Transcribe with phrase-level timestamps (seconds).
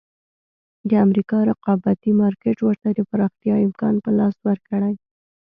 [0.89, 4.81] د امریکا رقابتي مارکېټ ورته د پراختیا امکان په لاس ورکړ.